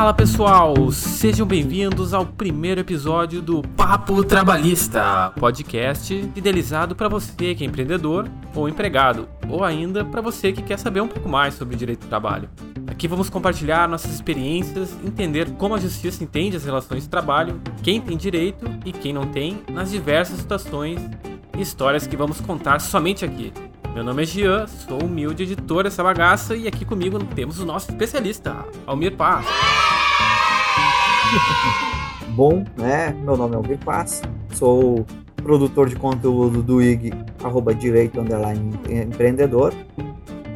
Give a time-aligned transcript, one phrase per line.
[0.00, 7.62] Fala pessoal, sejam bem-vindos ao primeiro episódio do Papo Trabalhista, podcast idealizado para você que
[7.62, 11.76] é empreendedor ou empregado, ou ainda para você que quer saber um pouco mais sobre
[11.76, 12.48] direito do trabalho.
[12.86, 18.00] Aqui vamos compartilhar nossas experiências, entender como a justiça entende as relações de trabalho, quem
[18.00, 20.98] tem direito e quem não tem, nas diversas situações
[21.54, 23.52] e histórias que vamos contar somente aqui.
[23.92, 27.90] Meu nome é Gian, sou humilde editor dessa bagaça e aqui comigo temos o nosso
[27.90, 29.44] especialista, Almir Paz.
[32.30, 33.12] Bom, né?
[33.24, 34.22] Meu nome é Almir Paz,
[34.54, 35.04] sou
[35.36, 37.12] produtor de conteúdo do IG,
[37.42, 39.74] arroba direito underline empreendedor.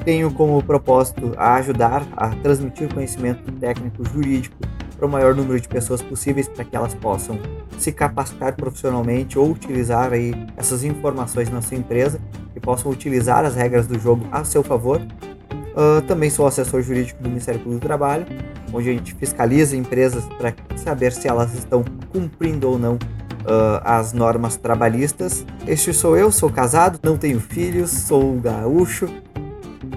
[0.05, 4.57] Tenho como propósito a ajudar a transmitir conhecimento técnico jurídico
[4.97, 7.37] para o maior número de pessoas possíveis para que elas possam
[7.79, 12.21] se capacitar profissionalmente ou utilizar aí essas informações na sua empresa
[12.55, 15.01] e possam utilizar as regras do jogo a seu favor.
[15.01, 18.27] Uh, também sou assessor jurídico do Ministério Público do Trabalho,
[18.73, 24.13] onde a gente fiscaliza empresas para saber se elas estão cumprindo ou não uh, as
[24.13, 25.45] normas trabalhistas.
[25.67, 29.09] Este sou eu, sou casado, não tenho filhos, sou gaúcho,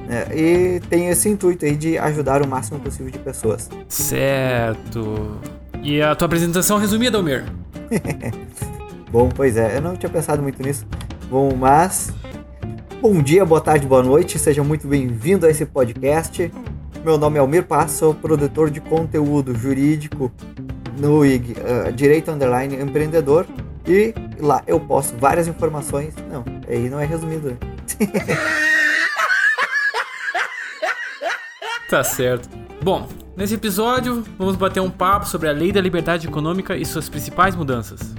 [0.09, 3.69] é, e tem esse intuito aí de ajudar o máximo possível de pessoas.
[3.89, 5.39] Certo.
[5.88, 7.46] E a tua apresentação resumida, Almir?
[9.10, 10.86] Bom, pois é, eu não tinha pensado muito nisso.
[11.30, 12.12] Bom, mas.
[13.02, 16.52] Bom dia, boa tarde, boa noite, sejam muito bem-vindos a esse podcast.
[17.06, 20.30] Meu nome é Almir Passo, sou produtor de conteúdo jurídico
[20.98, 23.46] no IG, uh, Direito Underline Empreendedor.
[23.88, 26.14] E lá eu posto várias informações.
[26.30, 27.58] Não, aí não é resumido, né?
[31.90, 32.50] Tá certo.
[32.84, 37.08] Bom, nesse episódio vamos bater um papo sobre a Lei da Liberdade Econômica e suas
[37.08, 38.16] principais mudanças.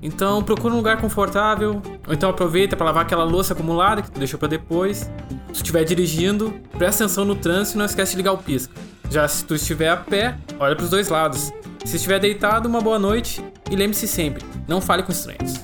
[0.00, 4.18] Então procura um lugar confortável, ou então aproveita para lavar aquela louça acumulada que tu
[4.18, 5.10] deixou para depois.
[5.52, 8.72] Se estiver dirigindo, presta atenção no trânsito e não esquece de ligar o pisca.
[9.10, 11.52] Já se tu estiver a pé, olha para os dois lados.
[11.84, 15.60] Se estiver deitado, uma boa noite e lembre-se sempre, não fale com estranhos.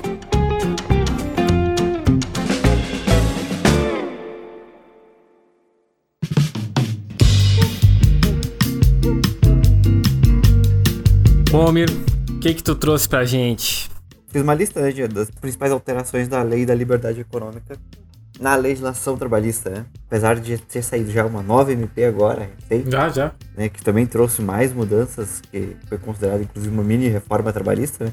[11.57, 11.89] Almir,
[12.31, 13.91] o que que tu trouxe pra gente?
[14.29, 17.77] Fiz uma lista né, das principais alterações da lei da liberdade econômica
[18.39, 19.87] na legislação trabalhista, né?
[20.07, 23.33] Apesar de ter saído já uma nova MP agora, sei, já, já.
[23.57, 28.13] Né, que também trouxe mais mudanças, que foi considerada inclusive uma mini reforma trabalhista, né?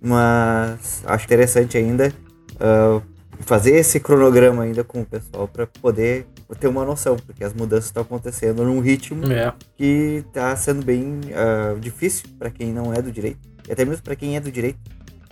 [0.00, 2.12] Mas acho interessante ainda
[2.54, 3.02] uh,
[3.40, 6.26] fazer esse cronograma ainda com o pessoal para poder
[6.58, 9.52] ter uma noção, porque as mudanças estão acontecendo num ritmo é.
[9.76, 13.38] que está sendo bem uh, difícil para quem não é do direito,
[13.68, 14.78] e até mesmo para quem é do direito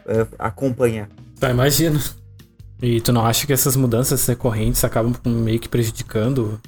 [0.06, 1.08] uh, acompanhar.
[1.38, 2.00] Tá, imagina.
[2.82, 6.60] E tu não acha que essas mudanças recorrentes acabam meio que prejudicando?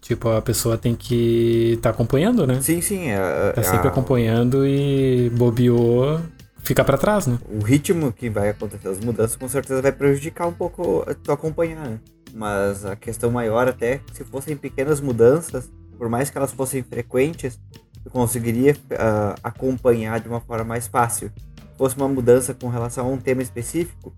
[0.00, 2.60] Tipo, a pessoa tem que estar tá acompanhando, né?
[2.60, 3.10] Sim, sim.
[3.10, 3.90] É, tá sempre a...
[3.90, 6.20] acompanhando e bobeou,
[6.62, 7.38] fica para trás, né?
[7.48, 11.88] O ritmo que vai acontecer as mudanças com certeza vai prejudicar um pouco tu acompanhar,
[11.88, 12.00] né?
[12.32, 17.60] Mas a questão maior até, se fossem pequenas mudanças, por mais que elas fossem frequentes,
[18.02, 21.30] tu conseguiria uh, acompanhar de uma forma mais fácil.
[21.56, 24.14] Se fosse uma mudança com relação a um tema específico,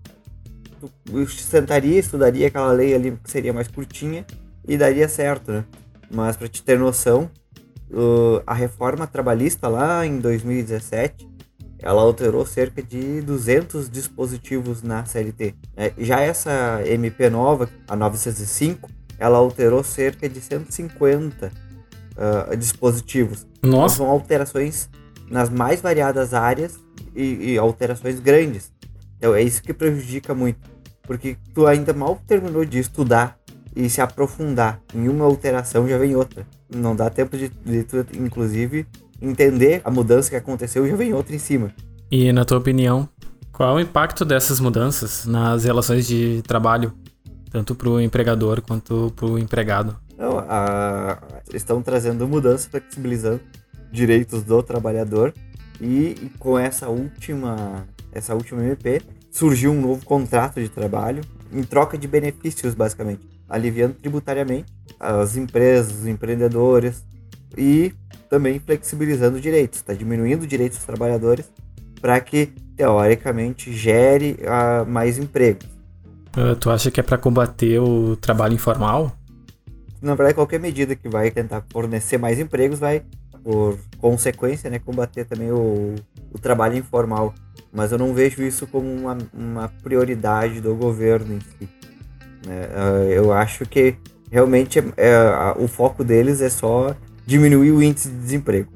[0.79, 4.25] tu sentaria, estudaria aquela lei ali que seria mais curtinha
[4.67, 5.65] e daria certo, né?
[6.09, 7.29] Mas para te ter noção,
[7.91, 11.34] uh, a reforma trabalhista lá em 2017
[11.85, 15.53] ela alterou cerca de 200 dispositivos na CLT.
[15.77, 21.51] É, já essa MP nova, a 905, ela alterou cerca de 150 uh,
[22.17, 23.45] ah, dispositivos.
[23.61, 23.67] Nossa!
[23.67, 24.89] Então, são alterações
[25.29, 26.79] nas mais variadas áreas
[27.15, 28.73] e, e, alterações grandes.
[29.17, 30.59] Então é isso que prejudica muito,
[31.03, 33.37] porque tu ainda mal terminou de estudar
[33.75, 36.47] e se aprofundar em uma alteração já vem outra.
[36.67, 38.87] Não dá tempo de, de tu, inclusive,
[39.21, 41.71] entender a mudança que aconteceu e já vem outra em cima.
[42.11, 43.09] E na tua opinião,
[43.51, 46.93] qual é o impacto dessas mudanças nas relações de trabalho,
[47.51, 49.95] tanto para o empregador quanto para o empregado?
[50.47, 51.17] A,
[51.53, 53.41] estão trazendo mudanças, flexibilizando
[53.91, 55.33] direitos do trabalhador
[55.79, 59.01] e, e com essa última, essa última MP
[59.31, 61.21] surgiu um novo contrato de trabalho
[61.51, 67.03] em troca de benefícios, basicamente, aliviando tributariamente as empresas, os empreendedores
[67.57, 67.93] e
[68.29, 71.45] também flexibilizando direitos, está diminuindo direitos dos trabalhadores
[72.01, 75.65] para que, teoricamente, gere uh, mais empregos.
[76.37, 79.11] Uh, tu acha que é para combater o trabalho informal?
[80.01, 83.03] Na verdade, qualquer medida que vai tentar fornecer mais empregos vai,
[83.43, 85.95] por consequência, né, combater também o,
[86.31, 87.33] o trabalho informal.
[87.71, 91.69] Mas eu não vejo isso como uma, uma prioridade do governo em si.
[92.45, 92.67] Né?
[92.67, 93.95] Uh, eu acho que
[94.31, 98.71] realmente é, é, o foco deles é só diminuir o índice de desemprego.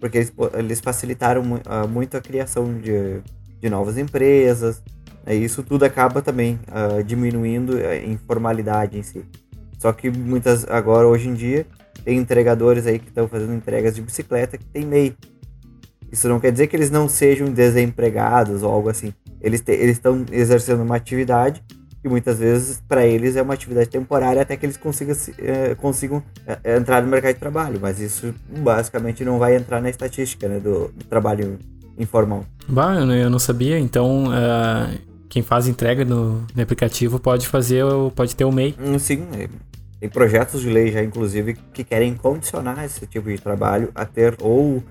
[0.00, 3.20] porque eles, eles facilitaram uh, muito a criação de,
[3.60, 4.82] de novas empresas,
[5.24, 9.24] né, e isso tudo acaba também uh, diminuindo a informalidade em si.
[9.78, 11.66] Só que muitas, agora, hoje em dia,
[12.04, 15.16] tem entregadores aí que estão fazendo entregas de bicicleta que tem MEI.
[16.12, 19.12] Isso não quer dizer que eles não sejam desempregados ou algo assim.
[19.40, 21.62] Eles estão exercendo uma atividade
[22.04, 26.22] que muitas vezes para eles é uma atividade temporária até que eles consigam, é, consigam
[26.46, 27.78] é, entrar no mercado de trabalho.
[27.80, 31.58] Mas isso basicamente não vai entrar na estatística né, do, do, trabalho
[31.98, 32.44] informal.
[32.68, 33.78] Bah, eu não sabia.
[33.78, 34.98] Então, uh,
[35.30, 37.82] quem faz entrega no, no, aplicativo pode fazer,
[38.14, 38.74] pode ter o MEI.
[38.78, 39.48] Hum, sim, é,
[39.98, 44.36] tem projetos de lei já, inclusive, que querem condicionar esse tipo de trabalho a ter
[44.42, 44.84] ou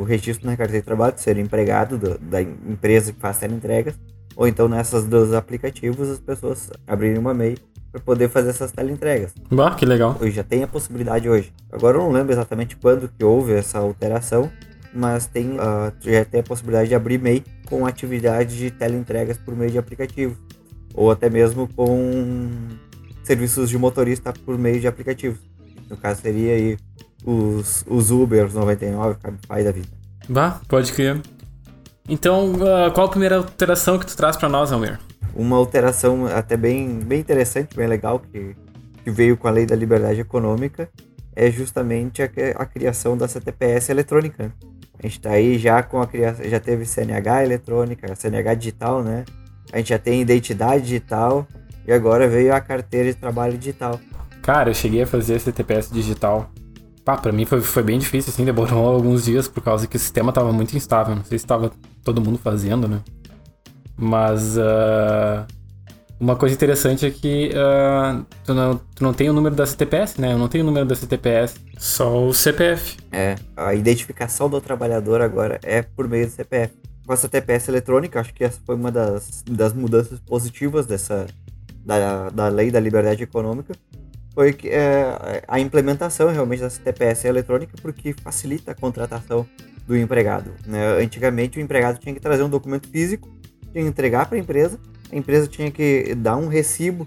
[0.00, 3.94] o registro na carteira de trabalho, de ser empregado do, da empresa que faz entregas
[4.38, 7.58] ou então nessas dos aplicativos as pessoas abrirem uma MEI
[7.90, 9.32] para poder fazer essas teleentregas.
[9.50, 10.16] Bah, que legal.
[10.20, 11.52] Hoje já tem a possibilidade hoje.
[11.72, 14.48] Agora eu não lembro exatamente quando que houve essa alteração,
[14.94, 19.56] mas tem uh, já tem a possibilidade de abrir MEI com atividade de teleentregas por
[19.56, 20.36] meio de aplicativos
[20.94, 22.48] ou até mesmo com
[23.24, 25.40] serviços de motorista por meio de aplicativos.
[25.90, 26.78] No caso seria aí
[27.24, 29.88] os, os Ubers 99, Cabify da vida.
[30.28, 31.20] Bah, pode crer.
[32.08, 34.98] Então, uh, qual a primeira alteração que tu traz para nós, Almir?
[35.34, 38.56] Uma alteração até bem, bem interessante, bem legal, que,
[39.04, 40.88] que veio com a lei da liberdade econômica,
[41.36, 44.52] é justamente a, a criação da CTPS eletrônica.
[44.98, 49.24] A gente está aí já com a criação, já teve CNH eletrônica, CNH digital, né?
[49.70, 51.46] A gente já tem identidade digital
[51.86, 54.00] e agora veio a carteira de trabalho digital.
[54.42, 56.50] Cara, eu cheguei a fazer CTPS digital
[57.08, 59.98] Pá, pra mim foi, foi bem difícil, assim, demorou alguns dias por causa que o
[59.98, 61.16] sistema tava muito instável.
[61.16, 61.72] Não sei se tava
[62.04, 63.00] todo mundo fazendo, né?
[63.96, 65.46] Mas uh,
[66.20, 70.20] uma coisa interessante é que uh, tu, não, tu não tem o número da CTPS,
[70.20, 70.34] né?
[70.34, 72.98] Eu não tenho o número da CTPS, só o CPF.
[73.10, 76.74] É, a identificação do trabalhador agora é por meio do CPF.
[77.06, 81.26] Com a CTPS eletrônica, acho que essa foi uma das, das mudanças positivas dessa
[81.86, 83.74] da, da lei da liberdade econômica,
[84.38, 89.44] foi é, a implementação realmente da CTPS eletrônica porque facilita a contratação
[89.84, 90.52] do empregado.
[90.64, 91.02] Né?
[91.02, 93.28] Antigamente o empregado tinha que trazer um documento físico,
[93.72, 94.78] tinha que entregar para a empresa,
[95.10, 97.04] a empresa tinha que dar um recibo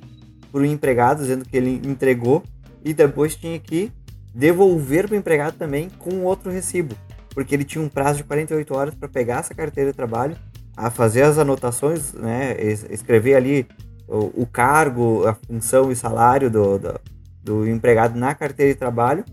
[0.52, 2.44] para o empregado dizendo que ele entregou
[2.84, 3.94] e depois tinha que
[4.36, 6.98] devolver para o empregado também com outro recibo,
[7.30, 10.36] porque ele tinha um prazo de 48 horas para pegar essa carteira de trabalho,
[10.76, 12.58] a fazer as anotações, né,
[12.90, 13.66] escrever ali
[14.06, 17.00] o, o cargo, a função e salário do, do,
[17.44, 19.26] do empregado na carteira de trabalho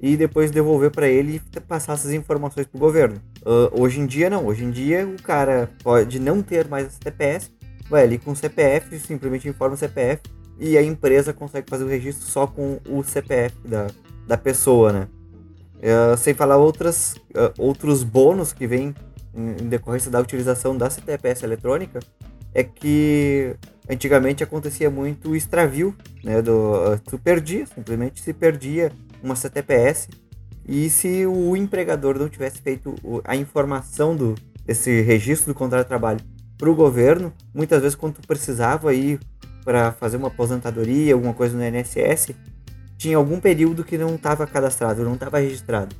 [0.00, 3.16] e depois devolver para ele e passar essas informações para o governo.
[3.42, 6.90] Uh, hoje em dia não, hoje em dia o cara pode não ter mais a
[6.90, 7.50] CPS,
[7.88, 10.22] vai ali com o CPF, simplesmente informa o CPF
[10.58, 13.86] e a empresa consegue fazer o registro só com o CPF da,
[14.26, 15.08] da pessoa, né?
[15.76, 18.94] Uh, sem falar outras, uh, outros bônus que vêm
[19.34, 22.00] em, em decorrência da utilização da CTPS eletrônica,
[22.56, 23.54] é que
[23.86, 25.94] antigamente acontecia muito o extravio,
[26.24, 26.40] né?
[26.40, 28.90] Do, tu perdia, simplesmente se perdia
[29.22, 30.08] uma CTPS
[30.66, 32.94] e se o empregador não tivesse feito
[33.24, 36.20] a informação do, desse registro do contrato de trabalho
[36.56, 39.20] para o governo, muitas vezes quando tu precisava ir
[39.62, 42.30] para fazer uma aposentadoria, alguma coisa no INSS,
[42.96, 45.94] tinha algum período que não estava cadastrado, não estava registrado.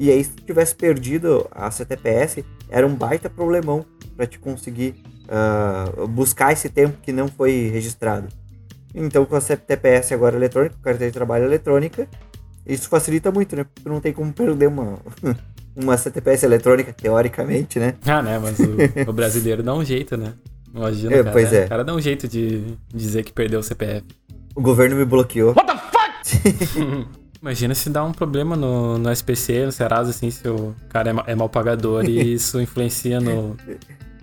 [0.00, 3.86] E aí, se tu tivesse perdido a CTPS, era um baita problemão
[4.16, 8.28] para te conseguir uh, buscar esse tempo que não foi registrado.
[8.94, 12.06] Então, com a CTPS agora eletrônica, carteira de trabalho eletrônica,
[12.66, 13.64] isso facilita muito, né?
[13.64, 14.98] Porque não tem como perder uma,
[15.74, 17.94] uma CTPS eletrônica, teoricamente, né?
[18.06, 18.38] Ah, né?
[18.38, 20.34] Mas o, o brasileiro dá um jeito, né?
[20.74, 21.32] Imagina, é, cara.
[21.32, 21.64] Pois é.
[21.64, 24.06] O cara dá um jeito de dizer que perdeu o CPF.
[24.54, 25.54] O governo me bloqueou.
[25.54, 27.08] What the fuck?
[27.42, 31.32] Imagina se dá um problema no, no SPC, no Serasa, assim, se o cara é,
[31.32, 33.56] é mal pagador e isso influencia no,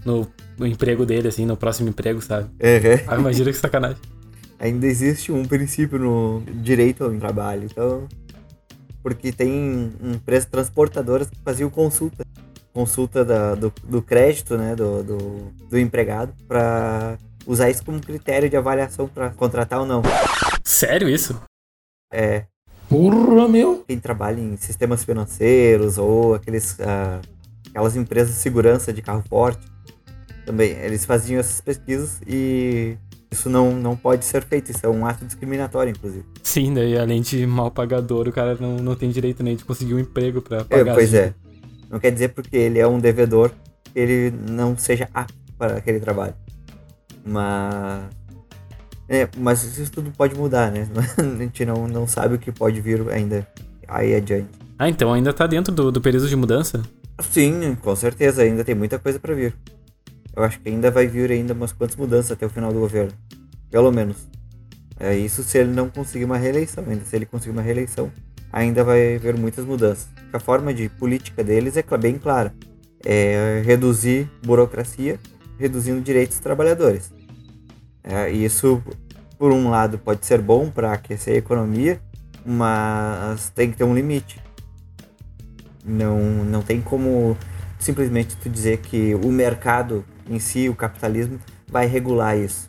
[0.06, 0.28] no,
[0.58, 2.46] no, emprego dele, assim, no próximo emprego, sabe?
[2.46, 3.04] Uhum.
[3.08, 3.98] Ah, imagina que sacanagem.
[4.60, 8.08] Ainda existe um princípio no direito ao trabalho, então.
[9.02, 12.26] Porque tem empresas transportadoras que faziam consulta.
[12.74, 15.18] Consulta da, do, do crédito, né, do, do,
[15.70, 20.04] do empregado, para usar isso como critério de avaliação para contratar ou não.
[20.64, 21.42] Sério isso?
[22.12, 22.44] É.
[22.90, 23.84] Porra, meu!
[23.88, 27.22] Quem trabalha em sistemas financeiros ou aqueles, uh,
[27.70, 29.66] aquelas empresas de segurança de carro forte,
[30.50, 32.98] também, eles faziam essas pesquisas e
[33.30, 36.26] isso não, não pode ser feito, isso é um ato discriminatório, inclusive.
[36.42, 39.94] Sim, daí além de mal pagador, o cara não, não tem direito nem de conseguir
[39.94, 40.92] um emprego para pagar.
[40.92, 41.36] É, pois é.
[41.88, 43.52] Não quer dizer porque ele é um devedor
[43.84, 46.34] que ele não seja apto para aquele trabalho.
[47.24, 48.06] Mas.
[49.08, 50.88] É, mas isso tudo pode mudar, né?
[51.16, 53.48] A gente não, não sabe o que pode vir ainda
[53.88, 54.50] aí adiante.
[54.80, 56.82] Ah, então ainda tá dentro do, do período de mudança?
[57.20, 59.54] Sim, com certeza, ainda tem muita coisa para vir.
[60.40, 63.12] Eu acho que ainda vai vir ainda umas quantas mudanças até o final do governo.
[63.70, 64.26] Pelo menos.
[64.98, 66.86] É isso se ele não conseguir uma reeleição.
[66.88, 68.10] Ainda se ele conseguir uma reeleição,
[68.50, 70.08] ainda vai haver muitas mudanças.
[70.32, 72.54] A forma de política deles é bem clara.
[73.04, 75.20] É reduzir burocracia,
[75.58, 77.12] reduzindo direitos dos trabalhadores.
[78.02, 78.82] É, isso,
[79.38, 82.00] por um lado, pode ser bom para aquecer a economia,
[82.46, 84.42] mas tem que ter um limite.
[85.84, 87.36] Não, não tem como
[87.78, 92.68] simplesmente tu dizer que o mercado em si, o capitalismo, vai regular isso.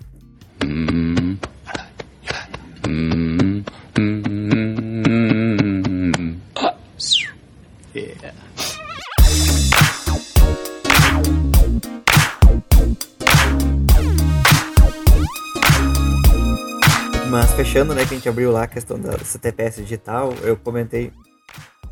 [17.31, 21.13] Mas fechando, né, que a gente abriu lá a questão da CTPS digital, eu comentei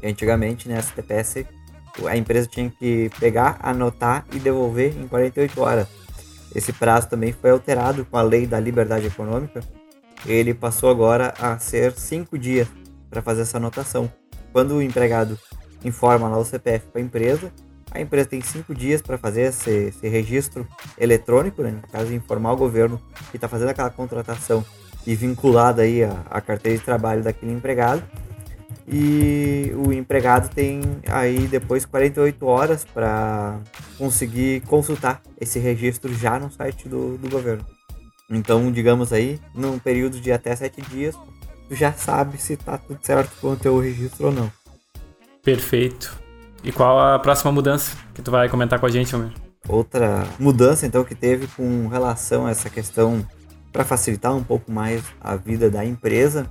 [0.02, 1.46] antigamente, né, a CTPS
[2.07, 5.88] a empresa tinha que pegar, anotar e devolver em 48 horas.
[6.55, 9.61] Esse prazo também foi alterado com a lei da liberdade econômica.
[10.26, 12.69] Ele passou agora a ser cinco dias
[13.11, 14.11] para fazer essa anotação.
[14.52, 15.38] Quando o empregado
[15.85, 17.52] informa lá o CPF para a empresa,
[17.90, 20.67] a empresa tem cinco dias para fazer esse, esse, registro
[20.99, 21.71] eletrônico, né?
[21.71, 23.00] no caso, informar o governo
[23.31, 24.64] que está fazendo aquela contratação
[25.07, 28.02] e vinculada aí a, a carteira de trabalho daquele empregado
[28.87, 33.60] e o empregado tem aí depois 48 horas para
[33.98, 37.64] conseguir consultar esse registro já no site do, do governo.
[38.30, 41.14] Então, digamos aí, num período de até 7 dias,
[41.68, 44.52] tu já sabe se tá tudo certo com o teu registro ou não.
[45.42, 46.18] Perfeito.
[46.62, 49.32] E qual a próxima mudança que tu vai comentar com a gente, Almir?
[49.68, 53.26] Outra mudança, então, que teve com relação a essa questão
[53.72, 56.50] para facilitar um pouco mais a vida da empresa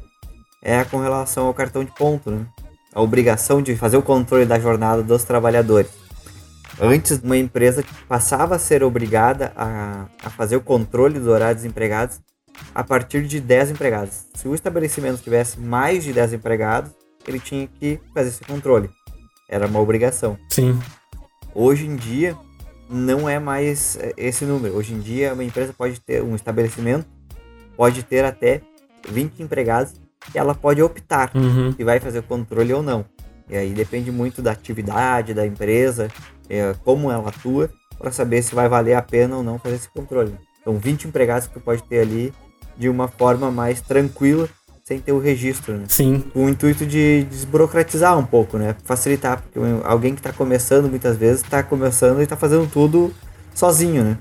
[0.67, 2.45] é com relação ao cartão de ponto, né?
[2.93, 5.89] A obrigação de fazer o controle da jornada dos trabalhadores.
[6.77, 11.63] Antes, uma empresa passava a ser obrigada a, a fazer o controle do horário dos
[11.63, 12.19] empregados
[12.75, 14.25] a partir de 10 empregados.
[14.33, 16.91] Se o estabelecimento tivesse mais de 10 empregados,
[17.25, 18.89] ele tinha que fazer esse controle.
[19.47, 20.37] Era uma obrigação.
[20.49, 20.77] Sim.
[21.55, 22.35] Hoje em dia,
[22.89, 24.75] não é mais é, esse número.
[24.75, 27.07] Hoje em dia, uma empresa pode ter, um estabelecimento
[27.77, 28.61] pode ter até
[29.07, 29.93] 20 empregados
[30.31, 31.73] que ela pode optar uhum.
[31.73, 33.05] se vai fazer o controle ou não.
[33.49, 36.09] E aí depende muito da atividade da empresa,
[36.49, 39.89] é, como ela atua, para saber se vai valer a pena ou não fazer esse
[39.89, 40.35] controle.
[40.63, 42.33] São 20 empregados que tu pode ter ali
[42.77, 44.47] de uma forma mais tranquila,
[44.83, 45.85] sem ter o registro, né?
[45.87, 46.23] Sim.
[46.33, 48.75] Com o intuito de desburocratizar um pouco, né?
[48.85, 53.13] Facilitar, porque alguém que está começando muitas vezes está começando e está fazendo tudo
[53.53, 54.17] sozinho, né?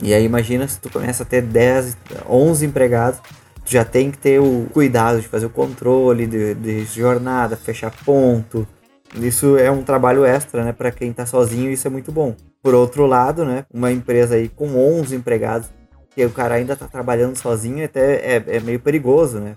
[0.00, 1.96] E aí imagina se tu começa a ter 10,
[2.28, 3.20] 11 empregados,
[3.64, 7.92] tu já tem que ter o cuidado de fazer o controle de, de jornada, fechar
[8.04, 8.66] ponto.
[9.14, 12.34] Isso é um trabalho extra, né, para quem está sozinho, isso é muito bom.
[12.62, 15.68] Por outro lado, né, uma empresa aí com 11 empregados,
[16.14, 19.56] que o cara ainda está trabalhando sozinho, até é, é meio perigoso, né?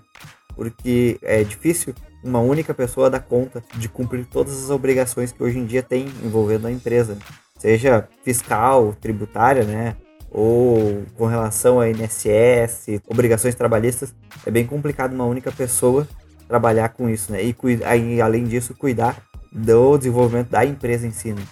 [0.54, 1.94] Porque é difícil
[2.24, 6.06] uma única pessoa dar conta de cumprir todas as obrigações que hoje em dia tem
[6.24, 7.18] envolvendo a empresa,
[7.58, 9.96] seja fiscal, tributária, né?
[10.36, 14.14] Ou com relação a INSS, obrigações trabalhistas,
[14.44, 16.06] é bem complicado uma única pessoa
[16.46, 17.40] trabalhar com isso, né?
[17.42, 19.16] E, além disso, cuidar
[19.50, 21.32] do desenvolvimento da empresa em si.
[21.32, 21.42] Né?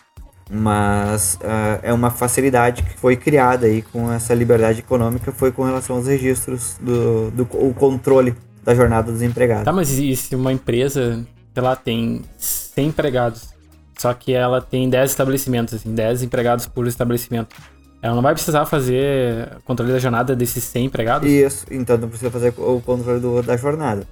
[0.51, 5.65] Mas uh, é uma facilidade que foi criada aí com essa liberdade econômica, foi com
[5.65, 9.65] relação aos registros do, do o controle da jornada dos empregados.
[9.65, 13.49] Tá, mas e se uma empresa, ela tem 100 empregados,
[13.97, 17.57] só que ela tem 10 estabelecimentos, assim, 10 empregados por estabelecimento
[18.05, 21.27] ela não vai precisar fazer controle da jornada desses 100 empregados?
[21.27, 24.07] Isso, então não precisa fazer o controle do, da jornada.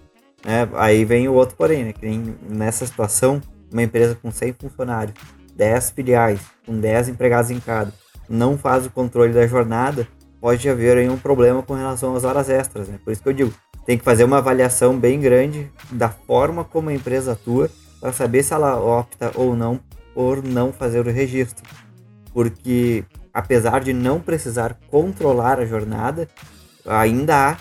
[0.47, 1.93] É, aí vem o outro porém, né?
[1.93, 2.09] Que
[2.49, 3.39] nessa situação,
[3.71, 5.15] uma empresa com 100 funcionários,
[5.55, 7.93] 10 filiais, com 10 empregados em cada,
[8.31, 10.09] não faz o controle da jornada,
[10.41, 12.99] pode haver aí um problema com relação às horas extras, né?
[13.05, 13.53] Por isso que eu digo,
[13.85, 17.69] tem que fazer uma avaliação bem grande da forma como a empresa atua
[18.01, 19.79] para saber se ela opta ou não
[20.15, 21.63] por não fazer o registro.
[22.33, 26.29] Porque apesar de não precisar controlar a jornada,
[26.87, 27.57] ainda há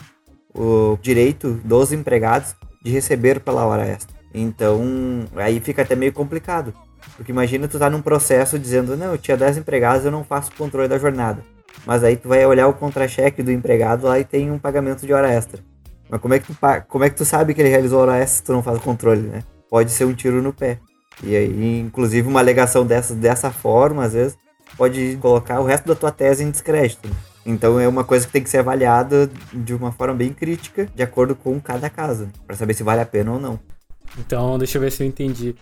[0.54, 4.16] o direito dos empregados de receber pela hora extra.
[4.34, 6.74] Então, aí fica até meio complicado.
[7.16, 10.52] Porque imagina tu tá num processo dizendo, não, eu tinha 10 empregados, eu não faço
[10.58, 11.44] controle da jornada.
[11.86, 15.14] Mas aí tu vai olhar o contra-cheque do empregado lá e tem um pagamento de
[15.14, 15.62] hora extra.
[16.10, 18.38] Mas como é que tu, como é que tu sabe que ele realizou hora extra
[18.38, 19.44] se tu não faz o controle, né?
[19.70, 20.80] Pode ser um tiro no pé.
[21.24, 24.38] E aí, inclusive, uma alegação dessa, dessa forma, às vezes,
[24.78, 27.10] pode colocar o resto da tua tese em descrédito.
[27.46, 31.02] Então é uma coisa que tem que ser avaliada de uma forma bem crítica, de
[31.02, 33.60] acordo com cada caso, para saber se vale a pena ou não.
[34.20, 35.56] Então, deixa eu ver se eu entendi.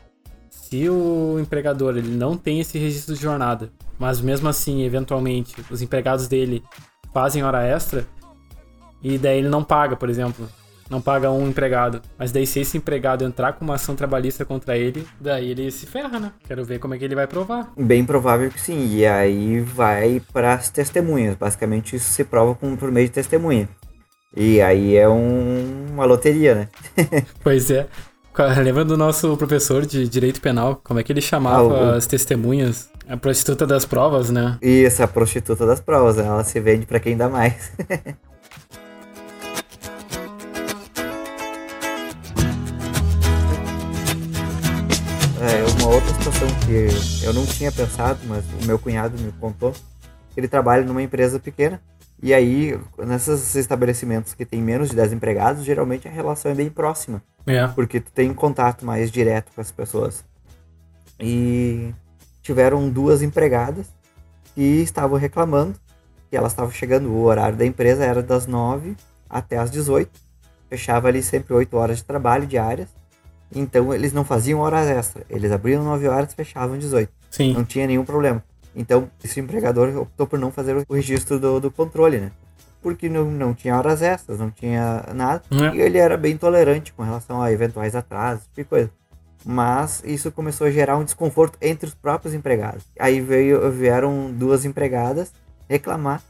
[0.49, 5.81] Se o empregador ele não tem esse registro de jornada, mas mesmo assim, eventualmente, os
[5.81, 6.63] empregados dele
[7.13, 8.05] fazem hora extra,
[9.01, 10.47] e daí ele não paga, por exemplo,
[10.89, 12.01] não paga um empregado.
[12.17, 15.85] Mas daí se esse empregado entrar com uma ação trabalhista contra ele, daí ele se
[15.85, 16.31] ferra, né?
[16.47, 17.71] Quero ver como é que ele vai provar.
[17.77, 18.95] Bem provável que sim.
[18.95, 21.35] E aí vai para as testemunhas.
[21.35, 23.69] Basicamente isso se prova com, por meio de testemunha.
[24.35, 26.67] E aí é um, uma loteria, né?
[27.43, 27.87] pois é.
[28.63, 30.79] Lembra do nosso professor de direito penal?
[30.83, 31.95] Como é que ele chamava ah, o...
[31.95, 32.89] as testemunhas?
[33.07, 34.57] A prostituta das provas, né?
[34.61, 36.17] Isso, a prostituta das provas.
[36.17, 37.71] Ela se vende para quem dá mais.
[46.39, 49.73] situação que eu não tinha pensado, mas o meu cunhado me contou,
[50.37, 51.81] ele trabalha numa empresa pequena,
[52.21, 56.69] e aí, nesses estabelecimentos que tem menos de 10 empregados, geralmente a relação é bem
[56.69, 57.21] próxima.
[57.45, 57.67] É.
[57.67, 60.23] Porque tu tem contato mais direto com as pessoas.
[61.19, 61.93] E
[62.41, 63.87] tiveram duas empregadas
[64.55, 65.75] que estavam reclamando
[66.29, 68.95] que elas estavam chegando, o horário da empresa era das 9
[69.29, 70.09] até as 18.
[70.69, 72.87] Fechava ali sempre 8 horas de trabalho diárias.
[73.53, 75.23] Então eles não faziam horas extra.
[75.29, 77.11] Eles abriam 9 horas e fechavam 18.
[77.29, 77.53] Sim.
[77.53, 78.43] Não tinha nenhum problema.
[78.75, 82.31] Então esse empregador optou por não fazer o registro do, do controle, né?
[82.81, 85.41] Porque não, não tinha horas extras, não tinha nada.
[85.51, 85.75] É.
[85.75, 88.89] E ele era bem tolerante com relação a eventuais atrasos, tipo coisa.
[89.45, 92.83] Mas isso começou a gerar um desconforto entre os próprios empregados.
[92.99, 95.31] Aí veio, vieram duas empregadas
[95.67, 96.21] reclamar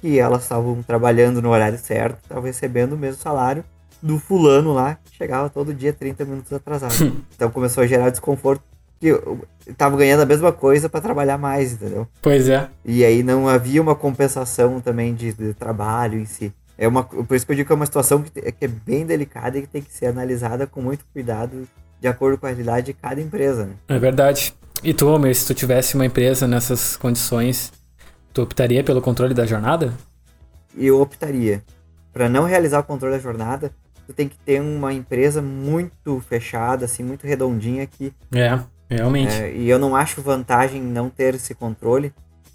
[0.00, 3.64] que elas estavam trabalhando no horário certo, estavam recebendo o mesmo salário
[4.02, 6.94] do fulano lá, que chegava todo dia 30 minutos atrasado.
[7.34, 8.62] então começou a gerar desconforto
[9.00, 9.40] que eu
[9.78, 12.06] tava ganhando a mesma coisa para trabalhar mais, entendeu?
[12.20, 12.68] Pois é.
[12.84, 16.52] E aí não havia uma compensação também de, de, trabalho em si.
[16.76, 19.06] É uma, por isso que eu digo que é uma situação que, que é bem
[19.06, 21.66] delicada e que tem que ser analisada com muito cuidado
[21.98, 23.66] de acordo com a realidade de cada empresa.
[23.66, 23.74] Né?
[23.88, 24.54] É verdade.
[24.82, 27.72] E tu, Homer, se tu tivesse uma empresa nessas condições,
[28.32, 29.92] tu optaria pelo controle da jornada?
[30.76, 31.62] Eu optaria.
[32.12, 33.70] Para não realizar o controle da jornada,
[34.10, 38.12] tu tem que ter uma empresa muito fechada, assim, muito redondinha que.
[38.34, 39.32] É, realmente.
[39.32, 42.12] É, e eu não acho vantagem não ter esse controle,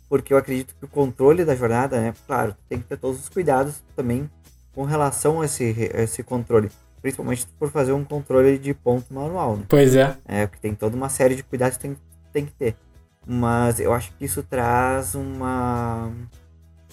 [0.10, 3.30] porque eu acredito que o controle da jornada, né, claro, tem que ter todos os
[3.30, 4.30] cuidados também
[4.74, 6.70] com relação a esse, a esse controle.
[7.02, 9.64] Principalmente por fazer um controle de ponto manual, né?
[9.70, 10.18] Pois é.
[10.28, 11.98] É, porque tem toda uma série de cuidados que tem,
[12.34, 12.76] tem que ter.
[13.26, 16.12] Mas eu acho que isso traz uma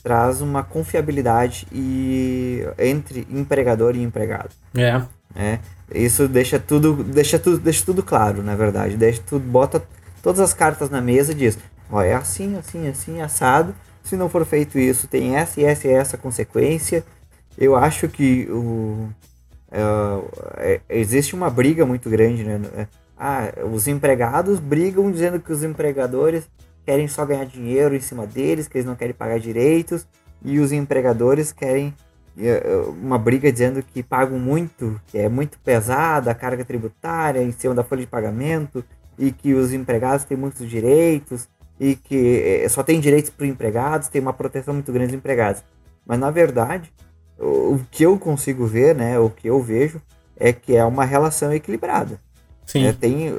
[0.02, 4.50] traz uma confiabilidade e entre empregador e empregado.
[4.74, 5.02] É.
[5.34, 5.58] É,
[5.94, 8.96] isso deixa tudo, deixa tudo, deixa tudo claro, na verdade.
[8.96, 9.82] Deixa tudo, bota
[10.22, 11.58] todas as cartas na mesa e diz,
[11.90, 13.74] ó, é assim, assim, assim, assado.
[14.02, 17.04] Se não for feito isso, tem essa e essa e essa consequência.
[17.56, 19.08] Eu acho que o,
[19.70, 19.80] é,
[20.58, 22.60] é, existe uma briga muito grande, né?
[22.76, 22.86] É,
[23.16, 26.48] ah, os empregados brigam dizendo que os empregadores
[26.84, 30.06] querem só ganhar dinheiro em cima deles, que eles não querem pagar direitos,
[30.44, 31.94] e os empregadores querem
[32.38, 37.42] eh, eh, uma briga dizendo que pagam muito, que é muito pesada a carga tributária
[37.42, 38.84] em cima da folha de pagamento,
[39.18, 43.50] e que os empregados têm muitos direitos, e que eh, só tem direitos para os
[43.50, 45.62] empregados, tem uma proteção muito grande dos empregados.
[46.04, 46.92] Mas na verdade,
[47.38, 50.00] o que eu consigo ver, né, o que eu vejo,
[50.36, 52.18] é que é uma relação equilibrada.
[52.66, 52.86] Sim.
[52.86, 53.32] É, tem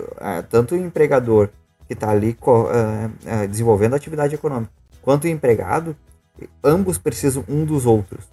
[0.50, 1.50] tanto o empregador
[1.88, 5.96] que está ali uh, uh, desenvolvendo atividade econômica, quanto o empregado,
[6.64, 8.26] ambos precisam um dos outros.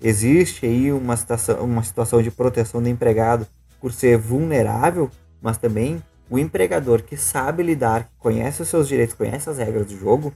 [0.00, 3.46] Existe aí uma situação, uma situação de proteção do empregado
[3.80, 9.48] por ser vulnerável, mas também o empregador que sabe lidar, conhece os seus direitos, conhece
[9.48, 10.32] as regras do jogo,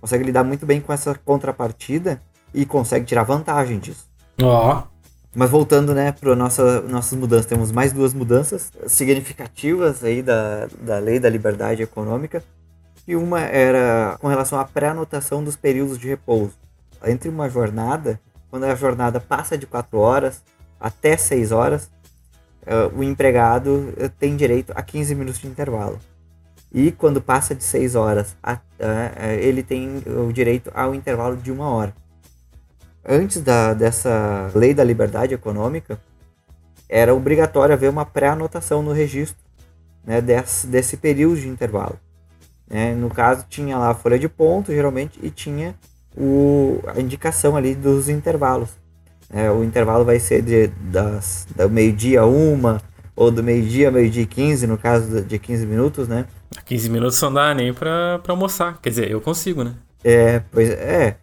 [0.00, 2.22] consegue lidar muito bem com essa contrapartida
[2.54, 4.08] e consegue tirar vantagem disso.
[4.40, 4.78] Ó.
[4.78, 4.91] Oh.
[5.34, 10.98] Mas voltando, né, para nossa, nossas mudanças, temos mais duas mudanças significativas aí da, da
[10.98, 12.44] lei da liberdade econômica.
[13.08, 16.52] E uma era com relação à pré-anotação dos períodos de repouso.
[17.04, 20.42] Entre uma jornada, quando a jornada passa de 4 horas
[20.78, 21.90] até 6 horas,
[22.66, 25.98] uh, o empregado eh, tem direito a 15 minutos de intervalo.
[26.70, 28.60] E quando passa de 6 horas, uh,
[29.40, 31.94] ele tem o direito ao intervalo de uma hora
[33.06, 36.00] antes da, dessa lei da liberdade econômica,
[36.88, 39.36] era obrigatório haver uma pré-anotação no registro
[40.04, 41.98] né, desse, desse período de intervalo.
[42.68, 42.94] Né?
[42.94, 45.74] No caso, tinha lá a folha de ponto, geralmente, e tinha
[46.16, 48.70] o, a indicação ali dos intervalos.
[49.30, 52.82] É, o intervalo vai ser de, das, do meio-dia a uma,
[53.16, 56.26] ou do meio-dia a meio-dia e 15, no caso de 15 minutos, né?
[56.64, 58.78] 15 minutos não dá nem pra, pra almoçar.
[58.82, 59.74] Quer dizer, eu consigo, né?
[60.04, 61.16] É, pois é.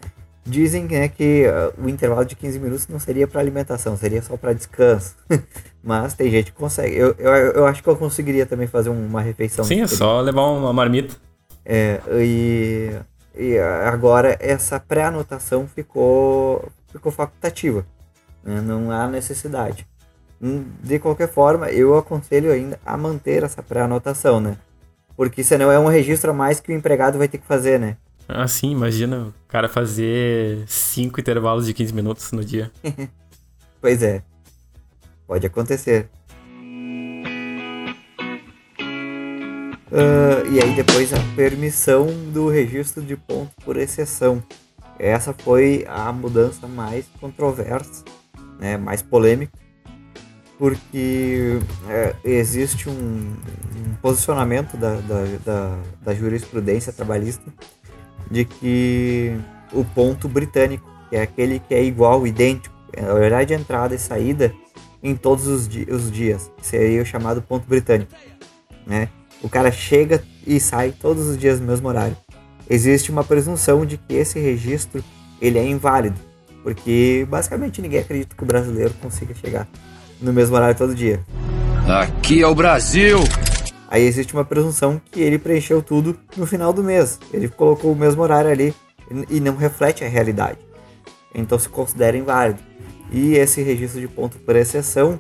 [0.50, 4.36] Dizem né, que uh, o intervalo de 15 minutos não seria para alimentação, seria só
[4.36, 5.16] para descanso.
[5.84, 6.96] Mas tem gente que consegue.
[6.96, 9.64] Eu, eu, eu acho que eu conseguiria também fazer uma refeição.
[9.64, 11.16] Sim, é só levar uma marmita.
[11.64, 12.92] É, e,
[13.36, 17.86] e agora essa pré-anotação ficou, ficou facultativa.
[18.44, 18.60] Né?
[18.60, 19.88] Não há necessidade.
[20.42, 24.58] Hum, de qualquer forma, eu aconselho ainda a manter essa pré-anotação, né?
[25.16, 27.98] Porque senão é um registro a mais que o empregado vai ter que fazer, né?
[28.32, 32.72] Ah, sim, imagina o cara fazer cinco intervalos de 15 minutos no dia.
[33.82, 34.22] pois é.
[35.26, 36.08] Pode acontecer.
[39.92, 44.44] Uh, e aí depois a permissão do registro de ponto por exceção.
[45.00, 48.06] Essa foi a mudança mais controversa,
[48.60, 49.58] né, mais polêmica,
[50.60, 57.52] porque é, existe um, um posicionamento da, da, da, da jurisprudência trabalhista
[58.30, 59.36] de que
[59.72, 63.96] o ponto britânico, que é aquele que é igual, idêntico, é a horário de entrada
[63.96, 64.54] e saída
[65.02, 68.12] em todos os, di os dias, seria o chamado ponto britânico,
[68.86, 69.10] né?
[69.42, 72.18] O cara chega e sai todos os dias no mesmo horário.
[72.70, 75.04] Existe uma presunção de que esse registro
[75.42, 76.20] ele é inválido,
[76.62, 79.68] porque basicamente ninguém acredita que o brasileiro consiga chegar
[80.22, 81.22] no mesmo horário todo dia.
[81.88, 83.20] Aqui é o Brasil!
[83.92, 87.20] Aí existe uma presunção que ele preencheu tudo no final do mês.
[87.34, 88.74] Ele colocou o mesmo horário ali
[89.28, 90.60] e não reflete a realidade.
[91.34, 92.62] Então se considera inválido.
[93.12, 95.20] E esse registro de ponto por exceção,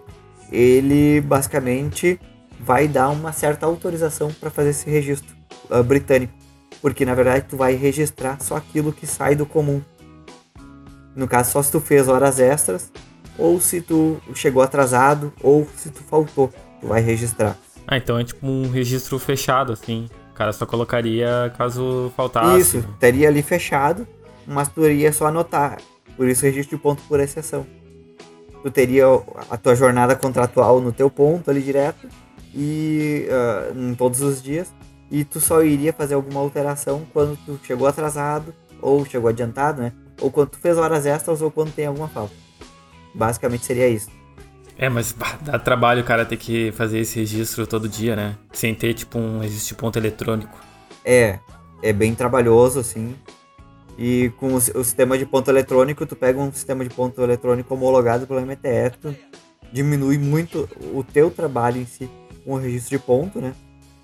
[0.51, 2.19] ele basicamente
[2.59, 5.35] vai dar uma certa autorização para fazer esse registro
[5.71, 6.33] uh, britânico,
[6.79, 9.81] porque na verdade tu vai registrar só aquilo que sai do comum.
[11.15, 12.91] No caso, só se tu fez horas extras,
[13.35, 17.57] ou se tu chegou atrasado, ou se tu faltou, tu vai registrar.
[17.91, 20.07] Ah, então é tipo um registro fechado, assim.
[20.29, 22.77] O cara só colocaria caso faltasse.
[22.77, 24.07] Isso, teria ali fechado,
[24.45, 25.79] mas tu iria só anotar.
[26.15, 27.65] Por isso registro de ponto por exceção.
[28.61, 29.05] Tu teria
[29.49, 32.07] a tua jornada contratual no teu ponto ali direto
[32.53, 34.71] e uh, em todos os dias.
[35.09, 39.93] E tu só iria fazer alguma alteração quando tu chegou atrasado ou chegou adiantado, né?
[40.21, 42.35] Ou quando tu fez horas extras ou quando tem alguma falta.
[43.15, 44.18] Basicamente seria isso.
[44.79, 48.37] É, mas dá trabalho o cara ter que fazer esse registro todo dia, né?
[48.53, 50.57] Sem ter, tipo, um registro de ponto eletrônico.
[51.03, 51.37] É,
[51.83, 53.13] é bem trabalhoso, assim.
[53.97, 57.73] E com o, o, sistema de ponto eletrônico, tu pega um sistema de ponto eletrônico
[57.73, 59.15] homologado pelo MTF, tu
[59.73, 62.09] diminui muito o teu trabalho em si
[62.45, 63.53] com o registro de ponto, né?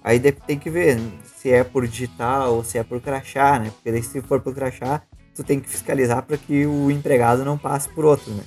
[0.04, 1.00] Aí tem que ver
[1.38, 3.72] se é por digital ou se é por crachá, né?
[3.74, 5.02] Porque daí se for por crachá,
[5.34, 8.44] tu tem que fiscalizar para que o empregado não passe por outro, né?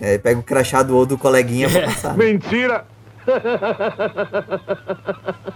[0.00, 2.16] É, pega o crachá do do coleguinha pra passar.
[2.16, 2.26] Né?
[2.26, 2.86] Mentira!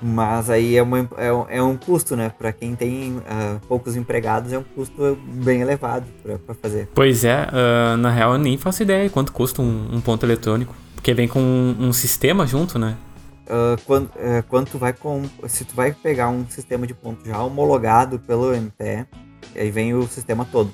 [0.03, 2.31] Mas aí é, uma, é, é, um custo, né?
[2.37, 6.89] Pra quem tem uh, poucos empregados, é um custo bem elevado pra, pra fazer.
[6.95, 10.75] Pois é, uh, na real eu nem faço ideia quanto custa um, um ponto eletrônico.
[10.95, 12.97] Porque vem com um, um sistema junto, né?
[13.47, 15.23] Uh, quando, uh, quando tu vai com.
[15.49, 19.07] Se tu vai pegar um sistema de ponto já homologado pelo MTE,
[19.57, 20.71] aí vem o sistema todo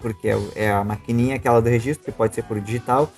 [0.00, 3.10] porque é, é a maquininha aquela do registro, que pode ser por digital,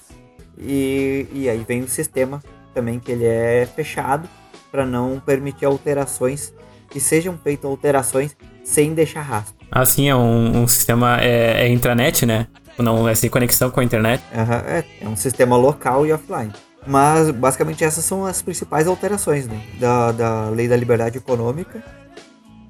[0.58, 2.42] e, e aí vem o sistema
[2.74, 4.28] também que ele é fechado
[4.70, 6.52] para não permitir alterações,
[6.88, 9.54] que sejam feitas alterações sem deixar rastro.
[9.70, 12.46] Assim, é um, um sistema, é, é, intranet, né?
[12.78, 14.22] Não é sem conexão com a internet.
[14.32, 16.52] Uhum, é, é um sistema local e offline.
[16.86, 19.60] Mas basicamente essas são as principais alterações né?
[19.78, 21.82] da, da lei da liberdade econômica.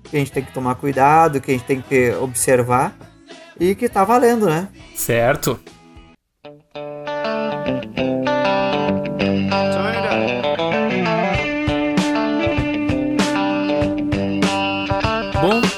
[0.02, 2.96] Que a gente tem que tomar cuidado, que a gente tem que observar
[3.60, 4.68] e que tá valendo, né?
[4.96, 5.60] Certo.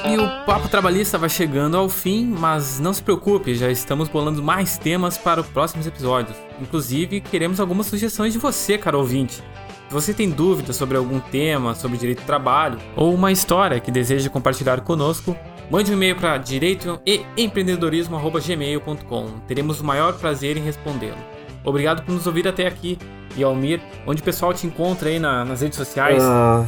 [0.05, 4.77] O Papo Trabalhista vai chegando ao fim, mas não se preocupe, já estamos bolando mais
[4.77, 6.37] temas para os próximos episódios.
[6.61, 9.35] Inclusive, queremos algumas sugestões de você, caro ouvinte.
[9.35, 13.91] Se você tem dúvidas sobre algum tema, sobre direito do trabalho, ou uma história que
[13.91, 15.35] deseja compartilhar conosco,
[15.69, 19.39] Mande um e-mail para direito e empreendedorismo@gmail.com.
[19.47, 21.17] Teremos o maior prazer em respondê-lo.
[21.63, 22.99] Obrigado por nos ouvir até aqui.
[23.35, 26.21] E Almir, onde o pessoal te encontra aí na, nas redes sociais?
[26.21, 26.67] Uh,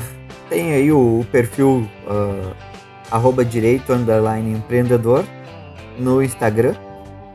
[0.50, 5.24] tem aí o, o perfil uh, direito empreendedor
[6.00, 6.74] no Instagram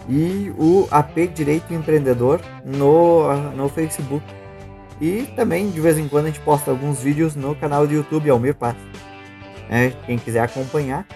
[0.09, 4.25] e o AP Direito Empreendedor no, uh, no Facebook.
[5.01, 8.29] E também de vez em quando a gente posta alguns vídeos no canal do YouTube
[8.29, 8.77] Almir Paz.
[9.71, 11.07] É, quem quiser acompanhar,